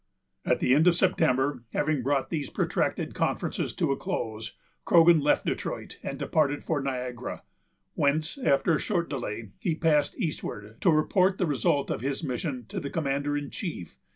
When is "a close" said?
3.91-4.55